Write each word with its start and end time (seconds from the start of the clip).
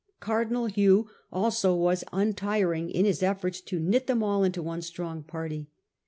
Cardinal 0.19 0.65
Hugh 0.65 1.11
also 1.31 1.75
was 1.75 2.03
untiring 2.11 2.89
in 2.89 3.05
his 3.05 3.21
efibrts 3.21 3.63
to 3.65 3.79
knit 3.79 4.07
them 4.07 4.23
all 4.23 4.43
into 4.43 4.63
one 4.63 4.81
strong 4.81 5.21
party. 5.21 5.69